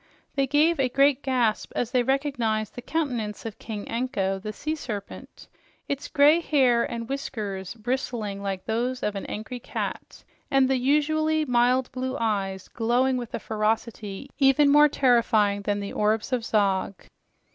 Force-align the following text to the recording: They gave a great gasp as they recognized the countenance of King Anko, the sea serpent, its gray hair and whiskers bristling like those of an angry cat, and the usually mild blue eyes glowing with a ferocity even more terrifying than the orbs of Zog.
They 0.33 0.47
gave 0.47 0.79
a 0.79 0.89
great 0.89 1.21
gasp 1.21 1.73
as 1.75 1.91
they 1.91 2.01
recognized 2.01 2.73
the 2.73 2.81
countenance 2.81 3.45
of 3.45 3.59
King 3.59 3.87
Anko, 3.87 4.39
the 4.39 4.51
sea 4.51 4.73
serpent, 4.73 5.47
its 5.87 6.07
gray 6.07 6.39
hair 6.39 6.83
and 6.89 7.07
whiskers 7.07 7.75
bristling 7.75 8.41
like 8.41 8.65
those 8.65 9.03
of 9.03 9.13
an 9.15 9.27
angry 9.27 9.59
cat, 9.59 10.23
and 10.49 10.67
the 10.67 10.77
usually 10.77 11.45
mild 11.45 11.91
blue 11.91 12.17
eyes 12.19 12.67
glowing 12.67 13.15
with 13.15 13.35
a 13.35 13.39
ferocity 13.39 14.27
even 14.39 14.71
more 14.71 14.89
terrifying 14.89 15.61
than 15.61 15.79
the 15.79 15.93
orbs 15.93 16.33
of 16.33 16.43
Zog. 16.43 16.95